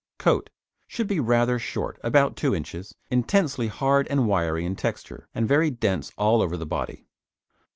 COAT 0.17 0.49
Should 0.87 1.05
be 1.05 1.19
rather 1.19 1.59
short 1.59 1.99
(about 2.03 2.35
2 2.35 2.55
inches), 2.55 2.95
intensely 3.11 3.67
hard 3.67 4.07
and 4.07 4.27
wiry 4.27 4.65
in 4.65 4.75
texture, 4.75 5.27
and 5.35 5.47
very 5.47 5.69
dense 5.69 6.11
all 6.17 6.41
over 6.41 6.57
the 6.57 6.65
body. 6.65 7.05